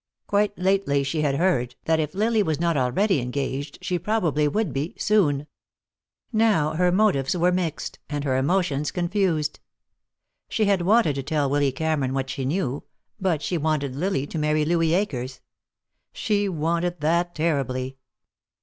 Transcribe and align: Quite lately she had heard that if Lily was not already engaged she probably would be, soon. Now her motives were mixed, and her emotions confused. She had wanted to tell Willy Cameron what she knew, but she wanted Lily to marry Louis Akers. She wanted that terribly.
Quite 0.25 0.57
lately 0.57 1.03
she 1.03 1.21
had 1.21 1.35
heard 1.35 1.75
that 1.85 1.99
if 1.99 2.15
Lily 2.15 2.41
was 2.41 2.59
not 2.59 2.75
already 2.75 3.19
engaged 3.21 3.77
she 3.83 3.99
probably 3.99 4.47
would 4.47 4.73
be, 4.73 4.95
soon. 4.97 5.45
Now 6.33 6.71
her 6.73 6.91
motives 6.91 7.37
were 7.37 7.51
mixed, 7.51 7.99
and 8.09 8.23
her 8.23 8.35
emotions 8.35 8.89
confused. 8.89 9.59
She 10.49 10.65
had 10.65 10.81
wanted 10.81 11.13
to 11.17 11.21
tell 11.21 11.51
Willy 11.51 11.71
Cameron 11.71 12.15
what 12.15 12.31
she 12.31 12.45
knew, 12.45 12.81
but 13.19 13.43
she 13.43 13.59
wanted 13.59 13.95
Lily 13.95 14.25
to 14.25 14.39
marry 14.39 14.65
Louis 14.65 14.93
Akers. 14.95 15.39
She 16.13 16.49
wanted 16.49 17.01
that 17.01 17.35
terribly. 17.35 17.97